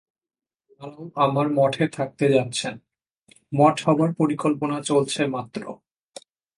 তাঁরাও 0.71 1.05
আমার 1.15 1.47
মঠে 1.57 1.85
থাকতে 1.93 2.25
যাচ্ছেন, 2.29 2.73
মঠ 3.51 3.75
হবার 3.85 4.09
পরিকল্পনা 4.19 4.77
চলছে 4.81 5.21
মাত্র। 5.27 5.61